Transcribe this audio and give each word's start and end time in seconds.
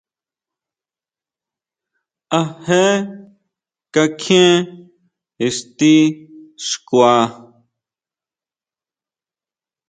¿A 2.39 2.41
je 2.65 2.81
kakjien 3.93 4.53
ixti 5.47 5.93
xkua. 6.67 7.13